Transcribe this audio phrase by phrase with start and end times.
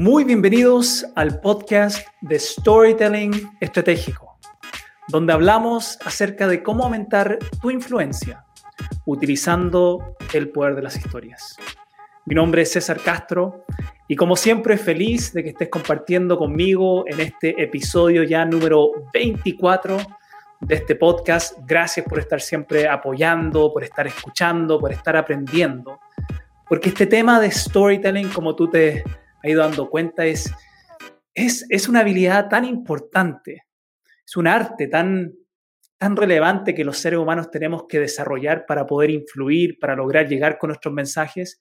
[0.00, 4.38] Muy bienvenidos al podcast de Storytelling Estratégico,
[5.08, 8.46] donde hablamos acerca de cómo aumentar tu influencia
[9.04, 11.54] utilizando el poder de las historias.
[12.24, 13.66] Mi nombre es César Castro
[14.08, 19.98] y como siempre feliz de que estés compartiendo conmigo en este episodio ya número 24
[20.60, 21.58] de este podcast.
[21.66, 26.00] Gracias por estar siempre apoyando, por estar escuchando, por estar aprendiendo.
[26.66, 29.04] Porque este tema de storytelling, como tú te
[29.42, 30.52] ha dando cuenta es,
[31.34, 33.64] es, es una habilidad tan importante,
[34.26, 35.32] es un arte tan,
[35.98, 40.58] tan relevante que los seres humanos tenemos que desarrollar para poder influir, para lograr llegar
[40.58, 41.60] con nuestros mensajes.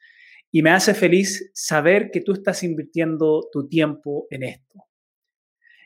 [0.51, 4.85] Y me hace feliz saber que tú estás invirtiendo tu tiempo en esto.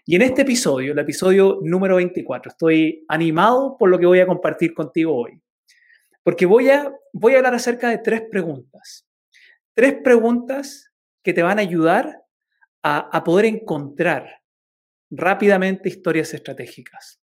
[0.06, 4.28] Y en este episodio, el episodio número 24, estoy animado por lo que voy a
[4.28, 5.42] compartir contigo hoy.
[6.24, 9.08] Porque voy a, voy a hablar acerca de tres preguntas.
[9.74, 10.93] Tres preguntas
[11.24, 12.24] que te van a ayudar
[12.84, 14.42] a, poder encontrar
[15.10, 17.22] rápidamente historias estratégicas.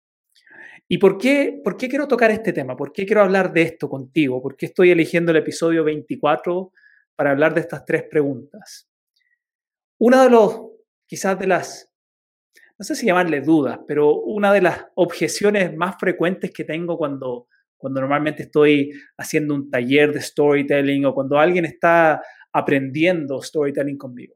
[0.87, 2.77] ¿Y por qué, por qué quiero tocar este tema?
[2.77, 4.43] ¿Por qué quiero hablar de esto contigo?
[4.43, 6.73] ¿Por qué estoy eligiendo el episodio 24
[7.17, 8.87] para hablar de estas tres preguntas?
[9.99, 10.61] Una de los,
[11.07, 11.91] quizás de las,
[12.79, 17.49] no sé si llamarle dudas, pero una de las objeciones más frecuentes que tengo cuando,
[17.79, 22.21] cuando normalmente estoy haciendo un taller de storytelling o cuando alguien está
[22.57, 24.35] aprendiendo storytelling conmigo.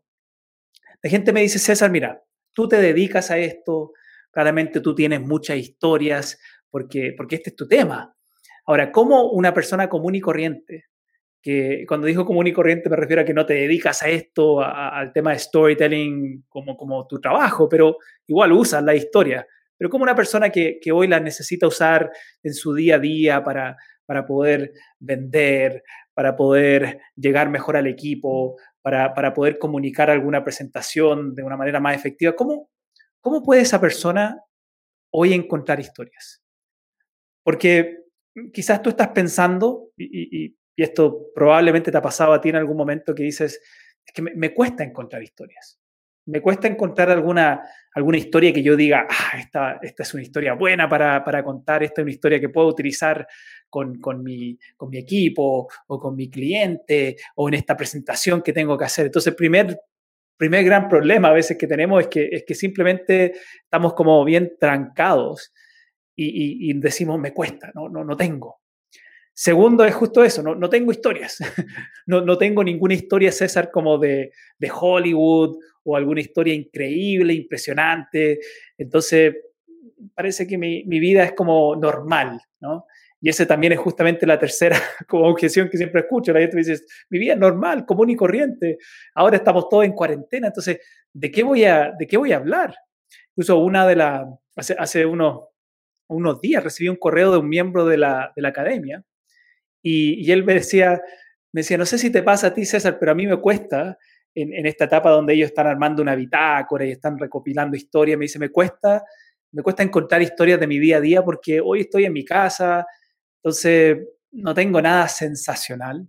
[1.02, 3.92] La gente me dice, César, mira, tú te dedicas a esto,
[4.30, 8.14] claramente tú tienes muchas historias porque, porque este es tu tema.
[8.66, 10.84] Ahora, ¿cómo una persona común y corriente,
[11.41, 14.62] que cuando digo común y corriente me refiero a que no te dedicas a esto,
[14.62, 19.46] al tema de storytelling como, como tu trabajo, pero igual usas la historia,
[19.78, 22.10] pero como una persona que, que hoy la necesita usar
[22.42, 25.82] en su día a día para, para poder vender,
[26.20, 31.97] para poder llegar mejor al equipo, para, poder comunicar alguna presentación de una manera más
[31.97, 32.36] efectiva.
[32.36, 32.69] ¿Cómo,
[33.22, 34.38] ¿Cómo puede esa persona
[35.14, 36.42] hoy encontrar historias?
[37.42, 38.00] Porque
[38.53, 43.14] quizás tú estás pensando, y, esto probablemente te ha pasado a ti en algún momento,
[43.14, 43.59] que dices,
[44.04, 45.80] es que me cuesta encontrar historias
[46.26, 47.62] me cuesta encontrar alguna,
[47.94, 51.82] alguna historia que yo diga, ah, esta, esta es una historia buena para, para, contar,
[51.82, 53.26] esta es una historia que puedo utilizar
[53.70, 58.53] con, con, mi, con mi equipo o con mi cliente o en esta presentación que
[58.53, 59.06] tengo que hacer.
[59.06, 59.81] Entonces, primer,
[60.36, 64.56] primer gran problema a veces que tenemos es que, es que simplemente estamos como bien
[64.59, 65.53] trancados
[66.16, 68.60] y, y, decimos, me cuesta, no, no, no tengo.
[69.32, 71.38] Segundo es justo eso, no, no tengo historias.
[72.06, 78.41] no, no, tengo ninguna historia, César, como de, de Hollywood o alguna historia increíble, impresionante.
[78.76, 79.34] Entonces,
[80.14, 82.84] parece que mi, mi, vida es como normal, ¿no?
[83.20, 84.78] Y ese también es justamente la tercera
[85.10, 86.32] objeción que siempre escucho.
[86.32, 88.78] La gente me dice, mi vida es normal, común y corriente.
[89.14, 90.78] Ahora estamos todos en cuarentena, entonces,
[91.12, 92.75] ¿de qué voy a, de qué voy a hablar?
[93.30, 94.26] Incluso una de las,
[94.56, 95.44] hace, hace unos,
[96.09, 99.04] unos días recibí un correo de un miembro de la, de la academia
[99.82, 101.00] y, él me decía,
[101.53, 103.98] me decía, no sé si te pasa a ti, César, pero a mí me cuesta
[104.34, 108.38] en, esta etapa donde ellos están armando una bitácora y están recopilando historias, me dice,
[108.38, 109.03] me cuesta,
[109.53, 112.86] me cuesta encontrar historias de mi día a día porque hoy estoy en mi casa,
[113.43, 113.99] entonces
[114.33, 116.09] no tengo nada sensacional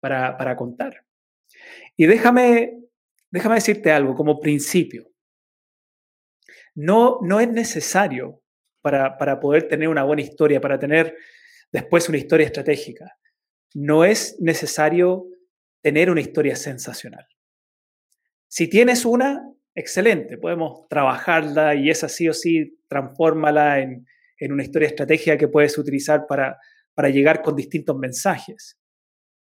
[0.00, 1.04] para, para contar.
[1.96, 2.78] Y déjame,
[3.30, 5.08] déjame decirte algo como principio.
[6.74, 8.42] No, no es necesario
[8.82, 11.16] para, para poder tener una buena historia, para tener
[11.72, 13.18] Después, una historia estratégica.
[13.74, 15.26] No es necesario
[15.82, 17.26] tener una historia sensacional.
[18.48, 19.42] Si tienes una,
[19.74, 24.06] excelente, podemos trabajarla y esa sí o sí, transfórmala en,
[24.38, 26.58] en una historia estratégica que puedes utilizar para,
[26.94, 28.78] para llegar con distintos mensajes.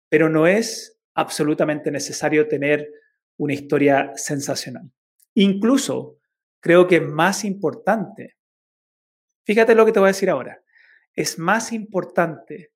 [0.09, 2.89] Pero no es absolutamente necesario tener
[3.37, 4.91] una historia sensacional.
[5.35, 6.19] Incluso
[6.59, 8.37] creo que es más importante.
[9.45, 10.63] Fíjate lo que te voy a decir ahora
[11.15, 12.73] es más importante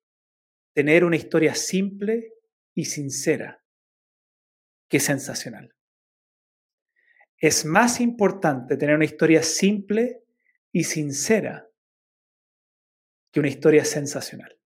[0.72, 2.34] tener una historia simple
[2.74, 3.62] y sincera
[4.88, 5.74] que sensacional.
[7.36, 10.24] Es más importante tener una historia simple
[10.72, 11.67] y sincera
[13.30, 14.56] que una historia sensacional.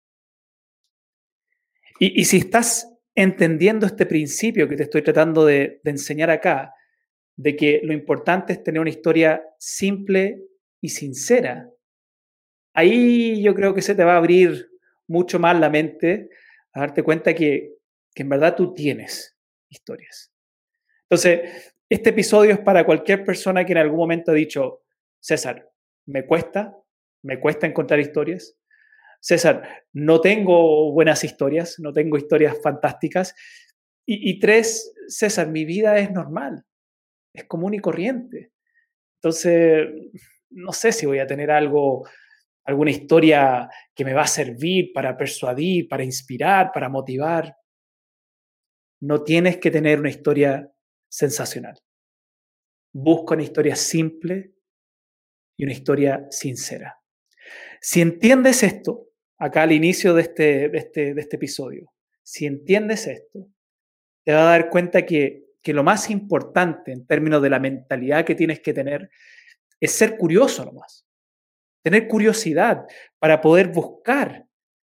[1.99, 6.75] Y, si estás entendiendo este principio que te estoy tratando de enseñar acá,
[7.37, 10.43] de que lo importante es tener una historia simple
[10.81, 11.73] y sincera
[12.75, 14.70] ahí yo creo que se te va a abrir
[15.06, 16.31] mucho más la mente
[16.73, 17.75] a darte cuenta que,
[18.14, 19.37] que en verdad tú tienes
[19.69, 20.32] historias.
[21.03, 24.82] Entonces, este episodio es para cualquier persona que en algún momento ha dicho,
[25.20, 25.70] César,
[26.06, 26.75] me cuesta,
[27.22, 28.56] me cuesta encontrar historias.
[29.20, 33.34] César, no tengo buenas historias, no tengo historias fantásticas.
[34.04, 36.66] Y, tres, César, mi vida es normal.
[37.32, 38.52] es común y corriente.
[39.19, 39.88] Entonces,
[40.50, 42.06] no sé si voy a tener algo,
[42.64, 47.56] alguna historia que me va a servir para persuadir, para inspirar, para motivar.
[49.00, 50.70] No tienes que tener una historia
[51.08, 51.78] sensacional.
[52.92, 54.54] Busca una historia simple
[55.56, 57.01] y una historia sincera.
[57.81, 59.08] Si entiendes esto,
[59.38, 63.49] acá al inicio de este, de este, de este episodio, si entiendes esto,
[64.25, 68.25] te vas a dar cuenta que, que lo más importante en términos de la mentalidad
[68.25, 69.10] que tienes que tener
[69.81, 71.04] es ser curioso nomás.
[71.82, 72.84] Tener curiosidad
[73.19, 74.46] para poder buscar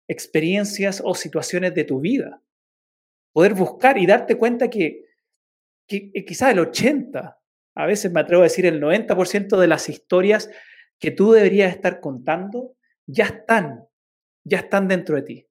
[0.09, 2.41] experiencias o situaciones de tu vida.
[3.31, 5.05] Poder buscar y darte cuenta que,
[5.87, 7.39] que quizás el 80,
[7.75, 10.49] a veces me atrevo a decir el 90% de las historias
[11.01, 12.75] que tú deberías estar contando
[13.07, 13.85] ya están,
[14.45, 15.47] ya están dentro de ti.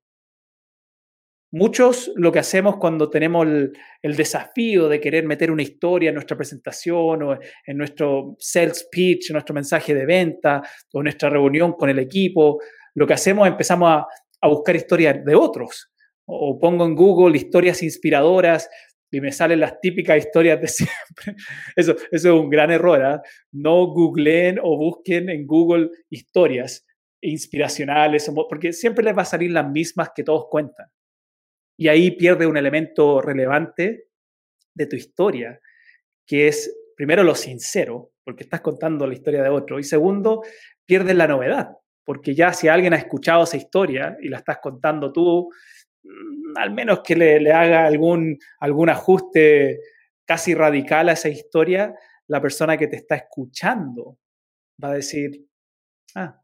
[1.52, 6.36] Muchos lo que hacemos cuando tenemos el, desafío de querer meter una historia en nuestra
[6.36, 7.32] presentación o
[7.66, 10.62] en nuestro sales pitch, en nuestro mensaje de venta
[10.92, 12.60] o en nuestra reunión con el equipo,
[12.94, 15.90] lo que hacemos es empezamos a, buscar historias de otros.
[16.24, 18.70] O, pongo en Google historias inspiradoras
[19.10, 21.36] y me salen las típicas historias de siempre.
[21.76, 23.02] Eso, eso es un gran error.
[23.02, 23.22] ¿ah?
[23.52, 26.86] No googleen o busquen en Google historias
[27.22, 30.88] inspiracionales, porque siempre les va a salir las mismas que todos cuentan.
[31.78, 34.06] Y ahí pierde un elemento relevante
[34.74, 35.60] de tu historia,
[36.26, 40.42] que es, primero, lo sincero, porque estás contando la historia de otro, y segundo,
[40.86, 41.70] pierdes la novedad,
[42.04, 45.50] porque ya si alguien ha escuchado esa historia y la estás contando tú,
[46.56, 49.80] al menos que le, haga algún, algún ajuste
[50.24, 51.94] casi radical a esa historia,
[52.28, 54.18] la persona que te está escuchando
[54.82, 55.46] va a decir,
[56.14, 56.40] ah,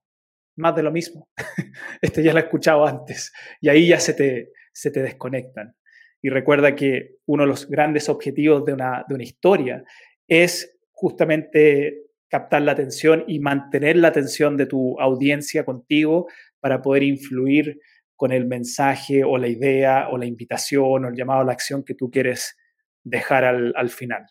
[0.56, 1.28] más de lo mismo.
[2.02, 3.32] este ya lo he escuchado antes.
[3.60, 5.74] Y ahí ya se te, se te desconectan.
[6.20, 9.84] Y recuerda que uno de los grandes objetivos de una, de una historia
[10.26, 16.26] es justamente captar la atención y mantener la atención de tu audiencia contigo
[16.58, 17.78] para poder influir
[18.16, 21.84] con el mensaje o la idea o la invitación o el llamado a la acción
[21.84, 22.56] que tú quieres
[23.04, 24.26] dejar al, al final.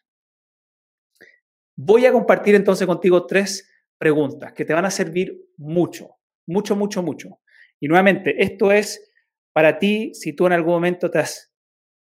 [1.77, 6.17] Voy a compartir entonces contigo tres preguntas que te van a servir mucho,
[6.47, 7.39] mucho, mucho, mucho.
[7.79, 9.11] Y nuevamente, esto es
[9.53, 11.53] para ti si tú en algún momento te has,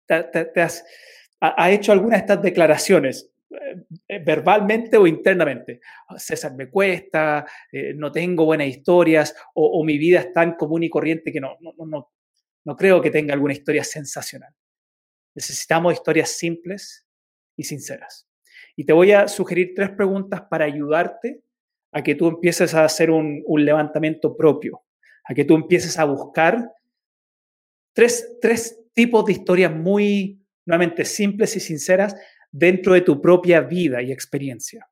[0.06, 0.84] te, has
[1.40, 3.29] ha, hecho alguna de estas declaraciones,
[4.24, 5.80] verbalmente o internamente.
[6.08, 10.82] Ah, César, me cuesta, eh, no tengo buenas historias o, mi vida es tan común
[10.82, 12.12] y corriente que no, no, no,
[12.64, 14.54] no creo que tenga alguna historia sensacional.
[15.34, 17.06] Necesitamos historias simples
[17.56, 18.28] y sinceras.
[18.76, 21.42] Y te voy a sugerir tres preguntas para ayudarte
[21.92, 24.82] a que tú empieces a hacer un, un levantamiento propio,
[25.24, 26.70] a que tú empieces a buscar
[27.92, 32.14] Tres, tres tipos de historias muy, nuevamente, simples y sinceras
[32.50, 34.88] dentro de tu propia vida y experiencia.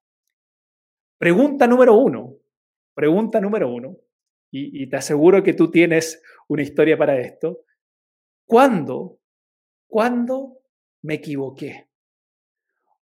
[1.18, 2.36] Pregunta número uno,
[2.94, 3.96] pregunta número uno,
[4.50, 7.64] y, y te aseguro que tú tienes una historia para esto.
[8.46, 9.18] ¿Cuándo,
[9.86, 10.58] cuándo
[11.02, 11.88] me equivoqué?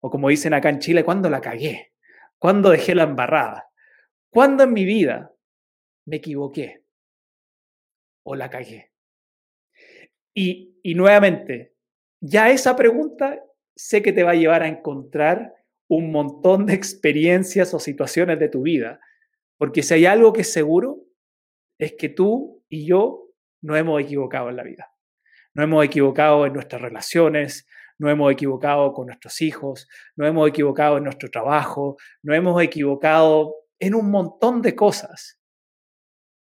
[0.02, 1.94] O como dicen acá en Chile, ¿cuándo la cagué?
[2.38, 3.70] ¿Cuándo dejé la embarrada?
[4.30, 5.34] ¿Cuándo en mi vida
[6.06, 6.84] me equivoqué?
[8.24, 8.92] ¿O la cagué?
[10.34, 11.76] Y, nuevamente,
[12.20, 13.44] ya esa pregunta
[13.76, 15.54] sé que te va a llevar a encontrar
[15.88, 19.00] un montón de experiencias o situaciones de tu vida.
[19.58, 21.00] Porque si hay algo que es seguro,
[21.78, 23.28] es que tú y yo
[23.62, 24.92] no hemos equivocado en la vida.
[25.54, 30.98] No hemos equivocado en nuestras relaciones, no hemos equivocado con nuestros hijos, no hemos equivocado
[30.98, 35.40] en nuestro trabajo, no hemos equivocado en un montón de cosas.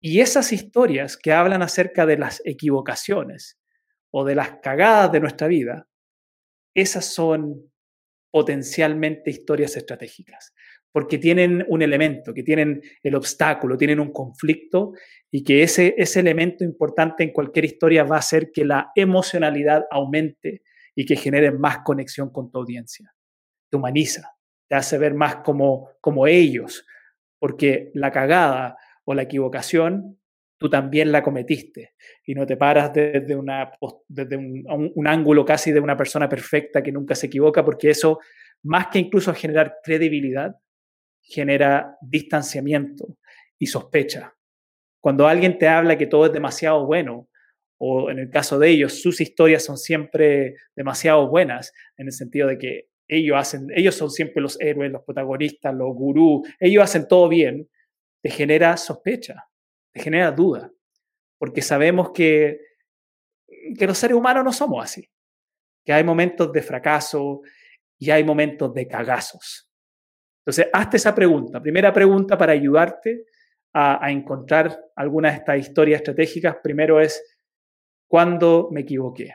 [0.00, 3.58] Y esas historias que hablan acerca de las equivocaciones
[4.10, 5.87] o de las cagadas de nuestra vida,
[6.80, 7.70] esas son
[8.30, 10.54] potencialmente historias estratégicas,
[10.92, 14.92] porque tienen un elemento, que tienen el obstáculo, tienen un conflicto
[15.30, 19.84] y que ese, ese elemento importante en cualquier historia va a hacer que la emocionalidad
[19.90, 20.62] aumente
[20.94, 23.14] y que genere más conexión con tu audiencia.
[23.70, 24.32] Te humaniza,
[24.68, 26.86] te hace ver más como, como ellos,
[27.38, 30.18] porque la cagada o la equivocación
[30.58, 33.70] tú también la cometiste y no te paras desde, una,
[34.08, 38.18] desde un, ángulo casi de una persona perfecta que nunca se equivoca, porque eso,
[38.64, 40.56] más que incluso generar credibilidad,
[41.22, 43.16] genera distanciamiento
[43.58, 44.34] y sospecha.
[45.00, 47.28] Cuando alguien te habla que todo es demasiado bueno,
[47.80, 52.48] o en el caso de ellos, sus historias son siempre demasiado buenas, en el sentido
[52.48, 57.06] de que ellos, hacen, ellos son siempre los héroes, los protagonistas, los gurús, ellos hacen
[57.06, 57.68] todo bien,
[58.20, 59.47] te genera sospecha
[59.98, 60.72] genera duda,
[61.38, 62.60] porque sabemos que,
[63.78, 65.08] que los seres humanos no somos así,
[65.84, 67.40] que hay momentos de fracaso
[67.98, 69.68] y hay momentos de cagazos.
[70.40, 71.60] Entonces, hazte esa pregunta.
[71.60, 73.26] Primera pregunta para ayudarte
[73.74, 76.56] a, encontrar alguna de estas historias estratégicas.
[76.62, 77.22] Primero es,
[78.08, 79.34] ¿cuándo me equivoqué?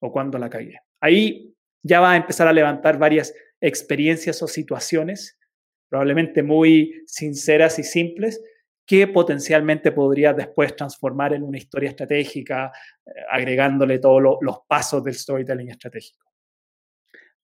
[0.00, 0.78] ¿O cuándo la cagué?
[1.00, 5.38] Ahí ya va a empezar a levantar varias experiencias o situaciones,
[5.88, 8.42] probablemente muy sinceras y simples,
[8.90, 12.72] que potencialmente podría después transformar en una historia estratégica,
[13.06, 16.26] eh, agregándole todos los pasos del storytelling estratégico.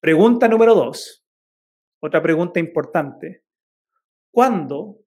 [0.00, 1.24] Pregunta número dos,
[2.02, 3.44] otra pregunta importante.
[4.32, 4.98] ¿Cuándo,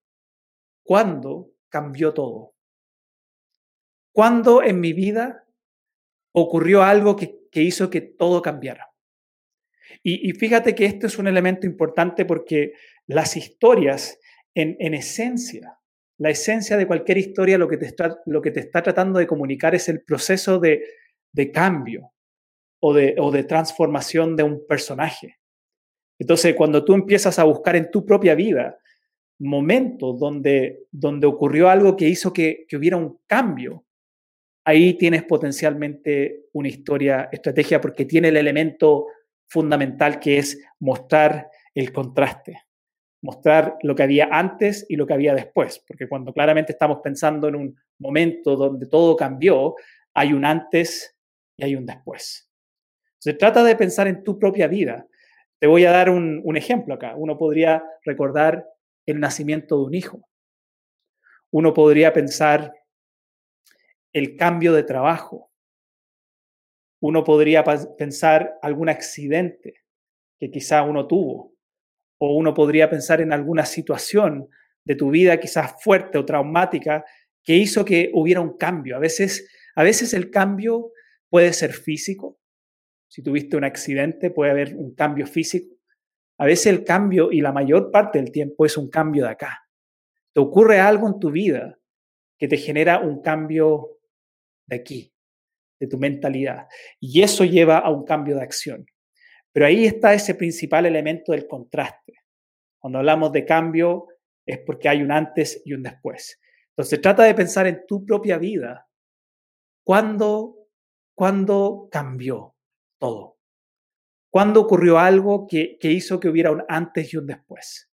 [0.82, 2.56] cuándo cambió todo?
[4.14, 5.46] ¿Cuándo en mi vida
[6.32, 8.88] ocurrió algo que, hizo que todo cambiara?
[10.04, 12.72] Y, fíjate que este es un elemento importante porque
[13.08, 14.18] las historias,
[14.54, 15.79] en, en esencia,
[16.20, 19.28] la esencia de cualquier historia lo que te está, lo que te está tratando de
[19.28, 20.84] comunicar es el proceso de,
[21.54, 22.12] cambio
[22.82, 25.40] o de, o de transformación de un personaje.
[26.20, 28.78] Entonces, cuando tú empiezas a buscar en tu propia vida
[29.40, 33.86] momentos donde, donde ocurrió algo que hizo que, que hubiera un cambio,
[34.66, 39.08] ahí tienes potencialmente una historia, estrategia, porque tiene el elemento
[39.48, 42.64] fundamental que es mostrar el contraste
[43.22, 47.48] mostrar lo que había antes y lo que había después, porque cuando claramente estamos pensando
[47.48, 49.76] en un momento donde todo cambió,
[50.14, 51.16] hay un antes
[51.58, 52.50] y hay un después.
[53.18, 55.06] Se trata de pensar en tu propia vida.
[55.60, 57.16] Te voy a dar un, un ejemplo acá.
[57.18, 58.66] Uno podría recordar
[59.06, 60.30] el nacimiento de un hijo.
[61.52, 62.74] Uno podría pensar
[64.14, 65.52] el cambio de trabajo.
[67.02, 67.64] Uno podría
[67.98, 69.76] pensar algún accidente
[70.40, 71.54] que quizá uno tuvo
[72.20, 74.50] o uno podría pensar en alguna situación
[74.86, 77.04] de tu vida quizás fuerte o traumática
[77.44, 78.96] que hizo que hubiera un cambio.
[78.96, 80.92] A veces, a veces el cambio
[81.30, 82.38] puede ser físico.
[83.08, 85.76] Si tuviste un accidente puede haber un cambio físico.
[86.38, 89.60] A veces el cambio y la mayor parte del tiempo es un cambio de acá.
[90.34, 91.80] Te ocurre algo en tu vida
[92.38, 93.98] que te genera un cambio
[94.68, 95.14] de aquí,
[95.80, 96.68] de tu mentalidad.
[97.00, 98.86] Y eso lleva a un cambio de acción.
[99.52, 102.14] Pero ahí está ese principal elemento del contraste.
[102.78, 104.08] Cuando hablamos de cambio
[104.46, 106.40] es porque hay un antes y un después.
[106.70, 108.88] Entonces trata de pensar en tu propia vida.
[109.84, 110.56] ¿Cuándo,
[111.14, 112.56] cuándo cambió
[112.98, 113.38] todo?
[114.32, 117.92] ¿Cuándo ocurrió algo que, hizo que hubiera un antes y un después?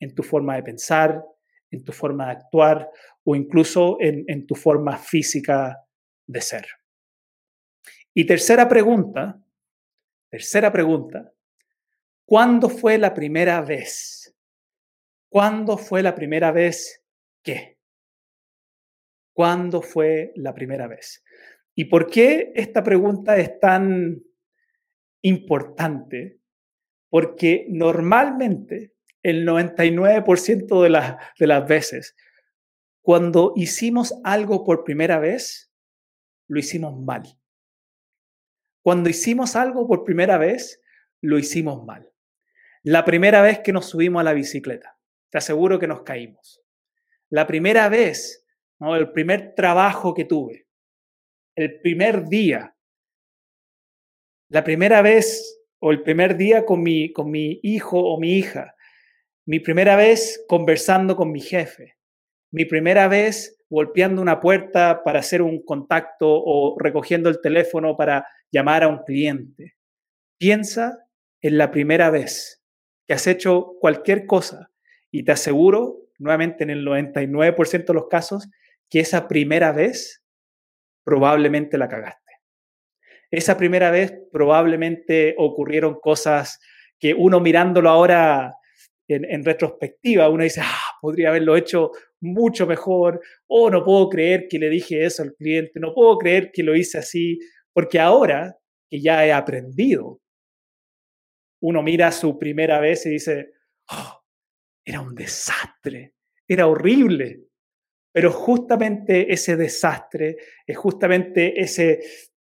[0.00, 1.22] En tu forma de pensar,
[1.70, 2.90] en tu forma de actuar
[3.24, 5.86] o incluso en, en tu forma física
[6.26, 6.66] de ser.
[8.14, 9.43] Y tercera pregunta,
[10.34, 11.32] Tercera pregunta.
[12.26, 14.36] ¿Cuándo fue la primera vez?
[15.28, 17.04] ¿Cuándo fue la primera vez
[17.40, 17.78] qué?
[19.32, 21.22] ¿Cuándo fue la primera vez?
[21.76, 24.24] ¿Y por qué esta pregunta es tan
[25.22, 26.40] importante?
[27.10, 32.16] Porque normalmente el 99% de, de las veces,
[33.02, 35.72] cuando hicimos algo por primera vez,
[36.48, 37.22] lo hicimos mal.
[38.84, 40.82] Cuando hicimos algo por primera vez,
[41.22, 42.12] lo hicimos mal.
[42.82, 44.98] La primera vez que nos subimos a la bicicleta,
[45.30, 46.62] te aseguro que nos caímos.
[47.30, 48.46] La primera vez,
[48.78, 48.94] ¿no?
[48.94, 50.66] el primer trabajo que tuve,
[51.56, 52.76] el primer día,
[54.50, 58.74] la primera vez o el primer día con mi, con mi hijo o mi hija,
[59.46, 61.96] mi primera vez conversando con mi jefe,
[62.54, 68.28] mi primera vez golpeando una puerta para hacer un contacto o recogiendo el teléfono para
[68.52, 69.74] llamar a un cliente.
[70.38, 71.00] Piensa
[71.42, 72.62] en la primera vez
[73.08, 74.70] que has hecho cualquier cosa
[75.10, 78.48] y te aseguro, nuevamente en el 99% de los casos,
[78.88, 80.22] que esa primera vez
[81.02, 82.34] probablemente la cagaste.
[83.32, 86.60] Esa primera vez probablemente ocurrieron cosas
[87.00, 88.54] que uno mirándolo ahora
[89.08, 91.90] en, retrospectiva, uno dice, ah, podría haberlo hecho
[92.22, 96.50] mucho mejor, o no puedo creer que le dije eso al cliente, no puedo creer
[96.50, 97.38] que lo hice así,
[97.74, 98.56] porque ahora
[98.90, 100.22] que ya he aprendido,
[101.60, 103.50] uno mira su primera vez y dice,
[103.90, 104.22] oh,
[104.82, 106.14] era un desastre,
[106.48, 107.42] era horrible.
[108.10, 112.00] Pero justamente ese desastre, es justamente ese,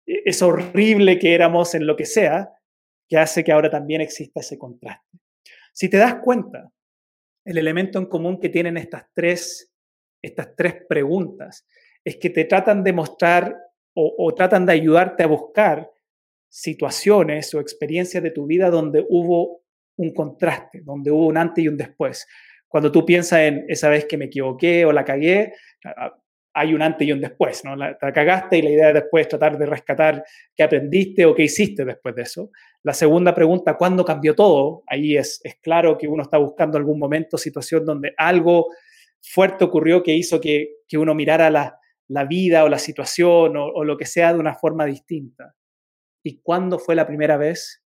[0.07, 2.49] es horrible que éramos en lo que sea,
[3.07, 5.19] que hace que ahora también exista ese contraste.
[5.75, 6.73] Si te das cuenta,
[7.47, 9.73] el elemento en común que tienen estas tres,
[10.21, 11.65] estas tres preguntas
[12.05, 13.57] es que te tratan de mostrar
[13.99, 15.91] o, tratan de ayudarte a buscar
[16.50, 19.62] situaciones o experiencias de tu vida donde hubo
[19.97, 22.26] un contraste, donde hubo un antes y un después.
[22.69, 25.55] Cuando tú piensas en esa vez que me equivoqué o la cagué,
[26.59, 27.77] hay un antes y un después, ¿no?
[27.77, 30.25] La, te cagaste y la idea después es tratar de rescatar
[30.57, 32.51] qué aprendiste o qué hiciste después de eso.
[32.83, 34.83] La segunda pregunta, ¿cuándo cambió todo?
[34.87, 38.69] Ahí es, es claro que uno está buscando algún momento, situación donde algo
[39.21, 43.99] fuerte ocurrió que hizo que, uno mirara la, la, vida o la situación o lo
[43.99, 45.55] que sea de una forma distinta.
[46.23, 47.85] ¿Y cuándo fue la primera vez?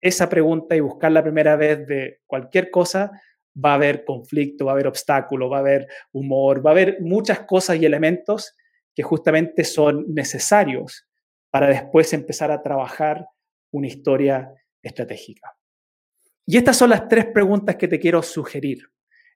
[0.00, 3.12] Esa pregunta y buscar la primera vez de cualquier cosa
[3.54, 7.00] va a haber conflicto, va a haber obstáculo, va a haber humor, va a haber
[7.00, 8.54] muchas cosas y elementos
[8.94, 11.06] que justamente son necesarios
[11.50, 13.26] para después empezar a trabajar
[13.72, 15.54] una historia estratégica.
[16.46, 18.78] Y estas son las tres preguntas que te quiero sugerir.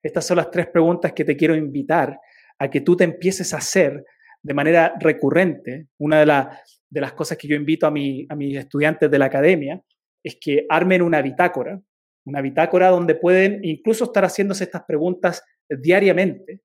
[0.02, 2.18] Estas son las tres preguntas que te quiero invitar
[2.58, 4.04] a que tú te empieces a hacer
[4.42, 5.88] de manera recurrente.
[5.98, 6.46] Una de,
[6.88, 9.82] de las cosas que yo invito a, mi, a mis estudiantes de la academia
[10.22, 11.80] es que armen una bitácora
[12.26, 16.60] una bitácora donde pueden incluso estar haciéndose estas preguntas diariamente,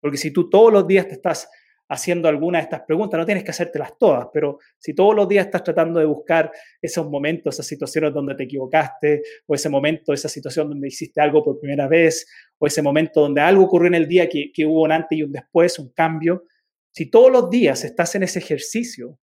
[0.00, 1.48] porque si tú todos los días te estás
[1.88, 5.46] haciendo alguna de estas preguntas, no tienes que hacértelas todas, pero si todos los días
[5.46, 6.50] estás tratando de buscar
[6.82, 11.44] esos momentos, esas situaciones donde te equivocaste, o ese momento, esa situación donde hiciste algo
[11.44, 12.26] por primera vez,
[12.58, 15.30] o ese momento donde algo ocurrió en el día que, hubo un antes y un
[15.30, 16.44] después, un cambio,
[16.90, 19.20] si todos los días estás en ese ejercicio,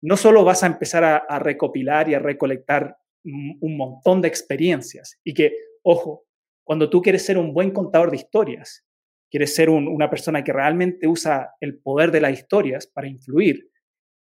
[0.00, 5.34] no solo vas a empezar a recopilar y a recolectar un montón de experiencias y
[5.34, 6.24] que, ojo,
[6.64, 8.84] cuando tú quieres ser un buen contador de historias,
[9.30, 13.70] quieres ser una persona que realmente usa el poder de las historias para influir,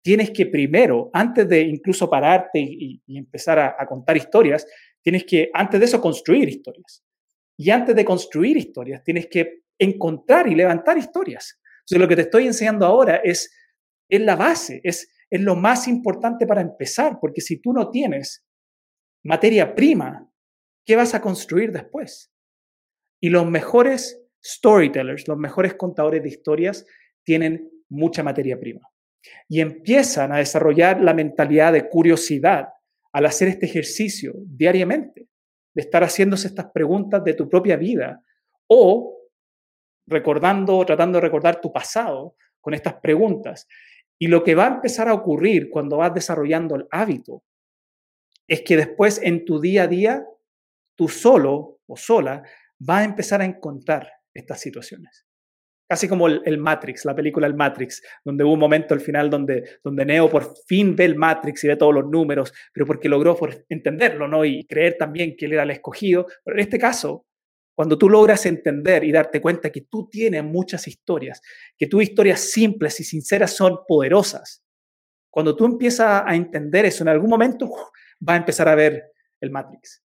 [0.03, 4.67] tienes que primero, antes de incluso pararte y, empezar a, contar historias,
[5.01, 7.03] tienes que, antes de eso, construir historias.
[7.57, 11.59] Y antes de construir historias, tienes que encontrar y levantar historias.
[11.81, 13.51] Entonces, lo que te estoy enseñando ahora es,
[14.09, 18.45] es la base, es, es lo más importante para empezar, porque si tú no tienes
[19.23, 20.29] materia prima,
[20.85, 22.31] ¿qué vas a construir después?
[23.21, 26.85] Y los mejores storytellers, los mejores contadores de historias,
[27.23, 28.81] tienen mucha materia prima.
[29.47, 32.67] Y empiezan a desarrollar la mentalidad de curiosidad
[33.13, 35.29] al hacer este ejercicio diariamente,
[35.73, 38.21] de estar haciéndose estas preguntas de tu propia vida
[38.67, 39.17] o
[40.07, 43.67] recordando, tratando de recordar tu pasado con estas preguntas.
[44.19, 47.43] Y lo que va a empezar a ocurrir cuando vas desarrollando el hábito
[48.47, 50.25] es que después en tu día a día,
[50.95, 52.43] tú solo o sola
[52.79, 55.25] vas a empezar a encontrar estas situaciones.
[55.87, 59.79] Casi como el, Matrix, la película El Matrix, donde hubo un momento al final donde,
[59.83, 63.37] donde Neo por fin ve el Matrix y ve todos los números, pero porque logró
[63.69, 64.43] entenderlo, ¿no?
[64.43, 66.25] Y creer también que él era el escogido.
[66.43, 67.27] Pero en este caso,
[67.75, 71.41] cuando tú logras entender y darte cuenta que tú tienes muchas historias,
[71.77, 74.63] que tus historias simples y sinceras son poderosas,
[75.29, 77.69] cuando tú empiezas a entender eso, en algún momento
[78.27, 80.03] va a empezar a ver el Matrix.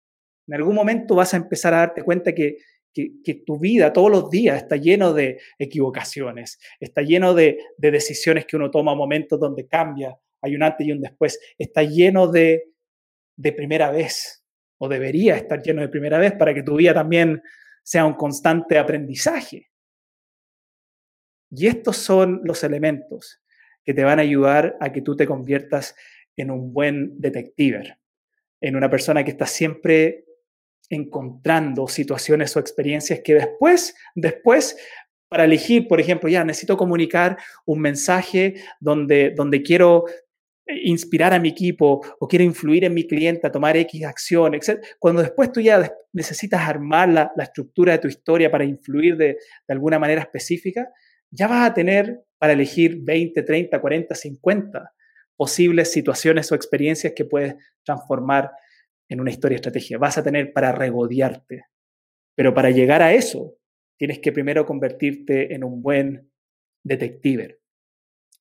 [0.47, 2.57] En algún momento vas a empezar a darte cuenta que,
[2.93, 8.45] que, tu vida todos los días está lleno de equivocaciones, está lleno de, de decisiones
[8.45, 12.73] que uno toma, momentos donde cambia, hay un antes y un después, está lleno de,
[13.35, 14.43] de primera vez,
[14.77, 17.41] o debería estar lleno de primera vez para que tu vida también
[17.83, 19.69] sea un constante aprendizaje.
[21.49, 23.41] Y estos son los elementos
[23.83, 25.95] que te van a ayudar a que tú te conviertas
[26.35, 27.97] en un buen detective,
[28.63, 30.23] en una persona que está siempre
[30.89, 34.77] encontrando situaciones o experiencias que después, después,
[35.27, 40.05] para elegir, por ejemplo, ya necesito comunicar un mensaje donde, donde quiero
[40.65, 44.81] inspirar a mi equipo o quiero influir en mi cliente a tomar X acción, etc.
[44.97, 49.25] Cuando después tú ya necesitas armar la, la estructura de tu historia para influir de,
[49.67, 50.87] de, alguna manera específica,
[51.29, 54.93] ya vas a tener para elegir 20, 30, 40, 50
[55.35, 58.51] posibles situaciones o experiencias que puedes transformar
[59.09, 59.97] en una historia estratégica.
[59.97, 61.65] Vas a tener para regodearte.
[62.35, 63.55] Pero para llegar a eso,
[63.97, 66.31] tienes que primero convertirte en un buen
[66.83, 67.59] detective,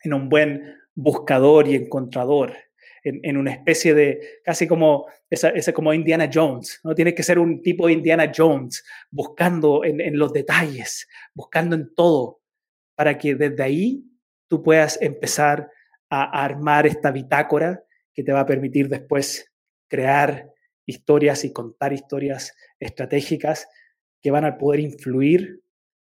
[0.03, 2.55] en un buen buscador y encontrador,
[3.05, 6.95] en, una especie de, casi como, esa, como Indiana Jones, ¿no?
[6.95, 11.93] Tienes que ser un tipo de Indiana Jones, buscando en, en los detalles, buscando en
[11.95, 12.41] todo,
[12.95, 14.05] para que desde ahí
[14.49, 15.69] tú puedas empezar
[16.14, 19.51] a armar esta bitácora que te va a permitir después
[19.88, 20.51] crear
[20.85, 23.66] historias y contar historias estratégicas
[24.20, 25.62] que van a poder influir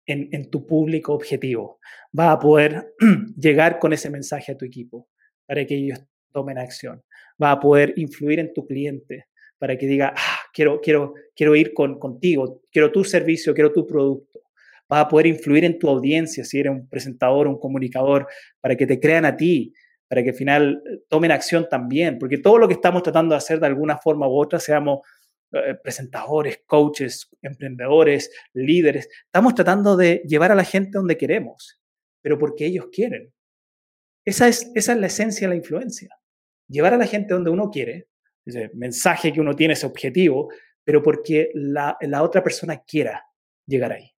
[0.05, 1.81] en, tu público objetivo.
[2.17, 2.93] Va a poder
[3.39, 5.09] llegar con ese mensaje a tu equipo
[5.47, 7.03] para que ellos tomen acción.
[7.43, 11.73] Va a poder influir en tu cliente para que diga, ah, quiero, quiero, quiero ir
[11.73, 14.43] con, contigo, quiero tu servicio, quiero tu producto.
[14.93, 18.29] Va a poder influir en tu audiencia si eres un presentador, un comunicador,
[18.61, 19.73] para que te crean a ti,
[20.09, 23.39] para que al final eh, tomen acción también, porque todo lo que estamos tratando de
[23.39, 25.01] hacer de alguna forma u otra, seamos
[25.53, 31.81] eh, presentadores, coaches, emprendedores, líderes, estamos tratando de llevar a la gente donde queremos.
[32.23, 33.33] pero porque ellos quieren.
[34.25, 36.09] Esa es, esa es la esencia de la influencia.
[36.69, 38.09] Llevar a la gente donde uno quiere,
[38.45, 40.51] ese mensaje que uno tiene, ese objetivo,
[40.85, 43.25] pero porque la, la otra persona quiera
[43.65, 44.11] llegar ahí.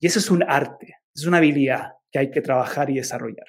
[0.00, 3.46] Y eso es un arte, es una habilidad que hay que trabajar y desarrollar.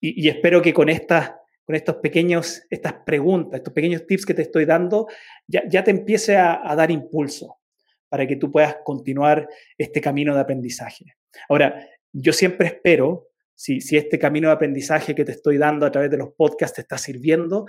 [0.00, 1.32] Y, espero que con estas
[1.64, 5.08] con estos pequeños, estas preguntas, estos pequeños tips que te estoy dando,
[5.48, 7.58] ya, ya te empiece a, a, dar impulso
[8.08, 11.16] para que tú puedas continuar este camino de aprendizaje.
[11.48, 16.10] Ahora, yo siempre espero si, este camino de aprendizaje que te estoy dando a través
[16.10, 17.66] de los podcasts te está sirviendo,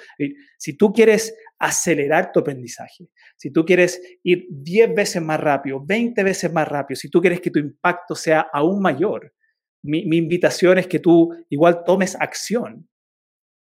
[0.58, 6.24] si tú quieres acelerar tu aprendizaje, si tú quieres ir 10 veces más rápido, 20
[6.24, 9.34] veces más rápido, si tú quieres que tu impacto sea aún mayor,
[9.88, 12.88] mi, invitación es que tú igual tomes acción.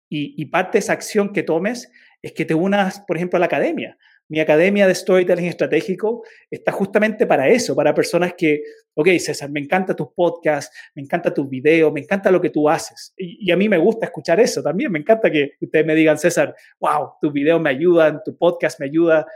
[0.09, 1.91] Y, y parte de esa acción que tomes
[2.23, 3.97] es que te unas, por ejemplo, a la academia.
[4.29, 8.63] Mi academia de storytelling estratégico está justamente para eso, para personas que,
[8.95, 12.69] ok, César, me encanta tus podcasts, me encanta tus videos, me encanta lo que tú
[12.69, 13.13] haces.
[13.17, 14.93] Y, a mí me gusta escuchar eso también.
[14.93, 18.87] Me encanta que ustedes me digan, César, wow, tus videos me ayudan, tu podcast me
[18.87, 19.27] ayuda.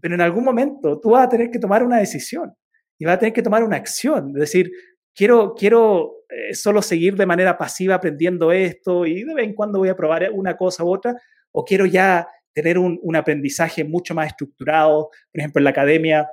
[0.00, 2.54] Pero en algún momento tú vas a tener que tomar una decisión
[2.98, 4.30] y vas a tener que tomar una acción.
[4.30, 4.72] Es decir,
[5.14, 9.78] quiero, quiero eh, solo seguir de manera pasiva aprendiendo esto y de vez en cuando
[9.78, 11.14] voy a probar una cosa u otra,
[11.50, 15.10] o quiero ya tener un, aprendizaje mucho más estructurado.
[15.32, 16.28] Por ejemplo, en la academia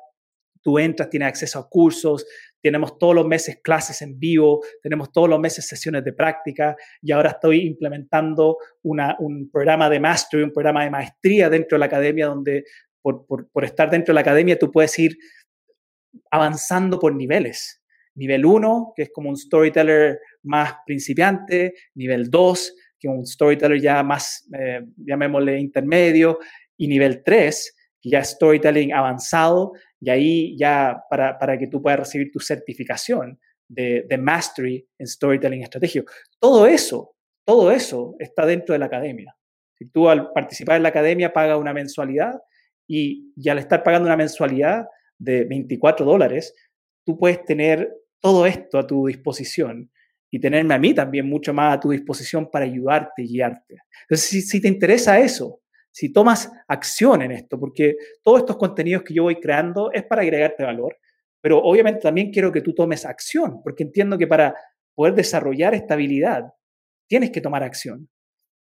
[0.61, 2.25] tú entras, tienes acceso a cursos,
[2.61, 7.13] tenemos todos los meses clases en vivo, tenemos todos los meses sesiones de práctica y
[7.13, 12.27] ahora estoy implementando un programa de mastery, un programa de maestría dentro de la academia
[12.27, 12.65] donde
[13.01, 15.17] por, por estar dentro de la academia tú puedes ir
[16.29, 17.81] avanzando por niveles.
[18.19, 24.03] Nivel 1, que es como un storyteller más principiante, nivel 2, que un storyteller ya
[24.03, 26.37] más, eh, llamémosle intermedio,
[26.77, 31.81] y nivel 3, que ya es storytelling avanzado, y ahí ya para, para que tú
[31.81, 36.11] puedas recibir tu certificación de, de, mastery en storytelling estratégico.
[36.39, 39.33] Todo eso, todo eso está dentro de la academia.
[39.77, 42.33] Si tú al participar en la academia pagas una mensualidad
[42.85, 46.53] y, y al estar pagando una mensualidad de 24 dólares,
[47.05, 49.89] tú puedes tener todo esto a tu disposición
[50.31, 53.77] y tenerme a mí también mucho más a tu disposición para ayudarte y guiarte.
[54.01, 59.13] Entonces, si, te interesa eso, si tomas acción en esto, porque todos estos contenidos que
[59.13, 60.97] yo voy creando es para agregarte valor,
[61.41, 64.55] pero obviamente también quiero que tú tomes acción, porque entiendo que para
[64.93, 66.53] poder desarrollar esta habilidad
[67.07, 68.09] tienes que tomar acción.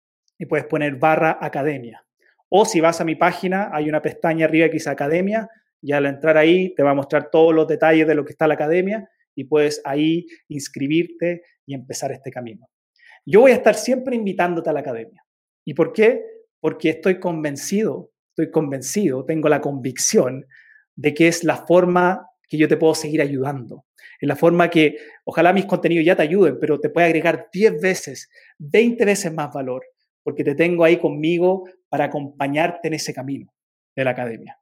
[0.42, 2.04] y puedes poner barra academia.
[2.50, 5.48] O si vas a mi página, hay una pestaña arriba que dice academia,
[5.82, 8.48] y al entrar ahí te va a mostrar todos los detalles de lo que está
[8.48, 12.68] la academia y puedes ahí inscribirte y empezar este camino.
[13.26, 15.24] Yo voy a estar siempre invitándote a la academia.
[15.66, 16.24] ¿Y por qué?
[16.60, 20.46] Porque estoy convencido, estoy convencido, tengo la convicción
[20.96, 23.86] de que es la forma que yo te puedo seguir ayudando.
[24.20, 27.80] Es la forma que ojalá mis contenidos ya te ayuden, pero te puede agregar 10
[27.80, 29.84] veces, 20 veces más valor,
[30.24, 33.54] porque te tengo ahí conmigo para acompañarte en ese camino
[33.96, 34.60] de la academia.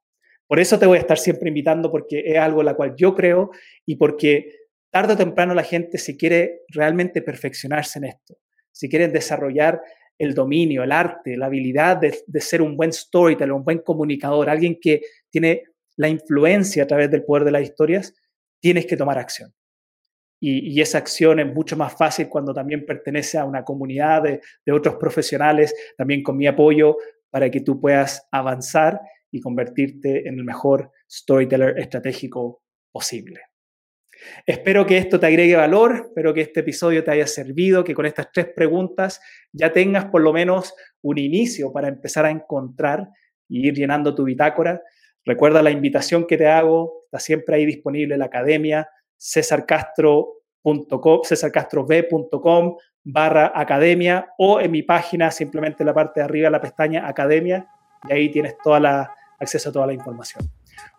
[0.47, 3.13] Por eso te voy a estar siempre invitando porque es algo en la cual yo
[3.13, 3.51] creo
[3.85, 4.55] y porque
[4.89, 8.37] tarde o temprano la gente si quiere realmente perfeccionarse en esto,
[8.71, 9.81] si quieren desarrollar
[10.17, 14.79] el dominio, el arte, la habilidad de, ser un buen storyteller, un buen comunicador, alguien
[14.81, 15.63] que tiene
[15.97, 18.15] la influencia a través del poder de las historias,
[18.59, 19.53] tienes que tomar acción.
[20.39, 24.71] Y, esa acción es mucho más fácil cuando también pertenece a una comunidad de, de
[24.71, 26.97] otros profesionales, también con mi apoyo
[27.29, 28.99] para que tú puedas avanzar
[29.31, 32.61] y convertirte en el mejor storyteller estratégico
[32.91, 33.41] posible.
[34.45, 38.05] Espero que esto te agregue valor, espero que este episodio te haya servido, que con
[38.05, 43.09] estas tres preguntas ya tengas por lo menos un inicio para empezar a encontrar
[43.47, 44.81] y ir llenando tu bitácora.
[45.23, 52.77] Recuerda la invitación que te hago, está siempre ahí disponible en la academia, cesarcastro.com, cesarcastrov.com
[53.09, 57.67] barra academia o en mi página, simplemente en la parte de arriba, la pestaña academia,
[58.09, 60.49] y ahí tienes toda la, acceso a toda la información.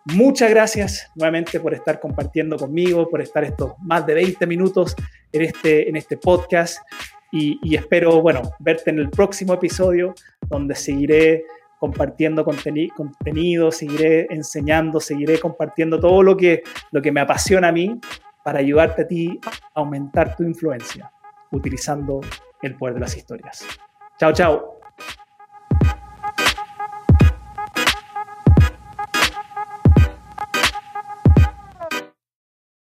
[0.05, 4.95] Muchas gracias nuevamente por estar compartiendo conmigo, por estar estos más de 20 minutos
[5.31, 6.79] en este, en este podcast
[7.31, 10.15] y, espero, bueno, verte en el próximo episodio
[10.47, 11.43] donde seguiré
[11.79, 17.99] compartiendo contenido, seguiré enseñando, seguiré compartiendo todo lo que, lo que me apasiona a mí
[18.43, 19.39] para ayudarte a ti
[19.75, 21.11] a aumentar tu influencia
[21.51, 22.21] utilizando
[22.61, 23.65] el poder de las historias.
[24.17, 24.78] Chao, chao.